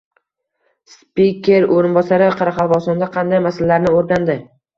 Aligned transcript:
Spiker 0.93 1.67
o‘rinbosari 1.75 2.31
Qoraqalpog‘istonda 2.41 3.11
qanday 3.19 3.45
masalalarni 3.49 3.95
o‘rgandi? 4.01 4.41